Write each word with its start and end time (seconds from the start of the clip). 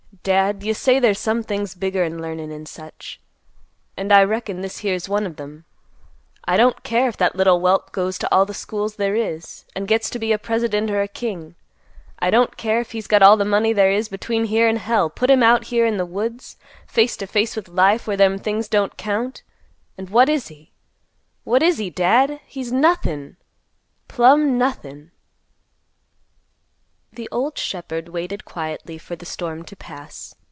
"Dad, 0.23 0.61
you 0.63 0.75
say 0.75 0.99
there's 0.99 1.17
some 1.17 1.41
things 1.41 1.73
bigger'n 1.73 2.21
learnin', 2.21 2.51
and 2.51 2.67
such, 2.69 3.19
and 3.97 4.11
I 4.13 4.23
reckon 4.23 4.61
this 4.61 4.79
here's 4.79 5.09
one 5.09 5.25
of 5.25 5.37
them. 5.37 5.65
I 6.45 6.57
don't 6.57 6.83
care 6.83 7.09
if 7.09 7.17
that 7.17 7.35
little 7.35 7.59
whelp 7.59 7.91
goes 7.91 8.19
to 8.19 8.31
all 8.31 8.45
the 8.45 8.53
schools 8.53 8.97
there 8.97 9.15
is, 9.15 9.65
and 9.75 9.87
gets 9.87 10.11
to 10.11 10.19
be 10.19 10.31
a 10.31 10.37
president 10.37 10.91
or 10.91 11.01
a 11.01 11.07
king; 11.07 11.55
I 12.19 12.29
don't 12.29 12.55
care 12.55 12.79
if 12.79 12.91
he's 12.91 13.07
got 13.07 13.23
all 13.23 13.35
the 13.35 13.45
money 13.45 13.73
there 13.73 13.89
is 13.89 14.09
between 14.09 14.45
here 14.45 14.67
and 14.67 14.77
hell; 14.77 15.09
put 15.09 15.31
him 15.31 15.41
out 15.41 15.63
here 15.67 15.87
in 15.87 15.97
the 15.97 16.05
woods, 16.05 16.55
face 16.85 17.17
to 17.17 17.25
face 17.25 17.55
with 17.55 17.67
life 17.67 18.05
where 18.05 18.17
them 18.17 18.37
things 18.37 18.67
don't 18.67 18.97
count, 18.97 19.41
and 19.97 20.11
what 20.11 20.29
is 20.29 20.49
he? 20.49 20.69
What 21.45 21.63
is 21.63 21.79
he, 21.79 21.89
Dad? 21.89 22.39
He's 22.45 22.71
nothin'! 22.71 23.37
plumb 24.07 24.59
nothin'!" 24.59 25.09
The 27.13 27.27
old 27.29 27.57
shepherd 27.57 28.07
waited 28.07 28.45
quietly 28.45 28.97
for 28.97 29.17
the 29.17 29.25
storm 29.25 29.63
to 29.65 29.75
pass. 29.75 30.33